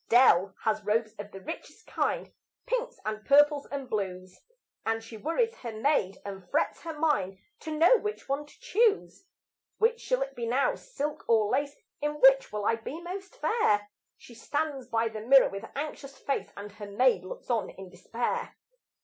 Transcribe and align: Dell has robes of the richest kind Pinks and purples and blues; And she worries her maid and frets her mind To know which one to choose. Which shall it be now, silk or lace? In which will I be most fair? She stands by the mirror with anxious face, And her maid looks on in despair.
Dell 0.09 0.55
has 0.63 0.83
robes 0.83 1.13
of 1.19 1.29
the 1.31 1.39
richest 1.41 1.85
kind 1.85 2.33
Pinks 2.65 2.97
and 3.05 3.23
purples 3.23 3.67
and 3.71 3.87
blues; 3.87 4.41
And 4.83 5.03
she 5.03 5.15
worries 5.15 5.53
her 5.57 5.71
maid 5.73 6.17
and 6.25 6.49
frets 6.49 6.81
her 6.81 6.97
mind 6.97 7.37
To 7.59 7.77
know 7.77 7.99
which 7.99 8.27
one 8.27 8.47
to 8.47 8.59
choose. 8.59 9.27
Which 9.77 10.01
shall 10.01 10.23
it 10.23 10.35
be 10.35 10.47
now, 10.47 10.73
silk 10.73 11.23
or 11.29 11.51
lace? 11.51 11.75
In 12.01 12.13
which 12.19 12.51
will 12.51 12.65
I 12.65 12.77
be 12.77 12.99
most 12.99 13.35
fair? 13.35 13.89
She 14.17 14.33
stands 14.33 14.87
by 14.87 15.07
the 15.07 15.21
mirror 15.21 15.49
with 15.49 15.69
anxious 15.75 16.17
face, 16.17 16.51
And 16.57 16.71
her 16.71 16.89
maid 16.89 17.23
looks 17.23 17.51
on 17.51 17.69
in 17.69 17.91
despair. 17.91 18.55